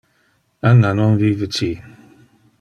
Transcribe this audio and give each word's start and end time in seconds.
Anna 0.69 0.93
non 0.93 1.15
vive 1.15 1.47
ci. 1.47 1.69